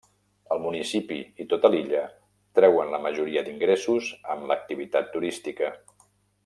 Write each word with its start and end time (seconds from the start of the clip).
El 0.53 0.61
municipi 0.61 1.17
i 1.43 1.45
tota 1.51 1.71
l'illa 1.75 2.01
treuen 2.61 2.91
la 2.95 3.03
majoria 3.05 3.47
d'ingressos 3.51 4.11
amb 4.37 4.51
l'activitat 4.53 5.17
turística. 5.19 5.75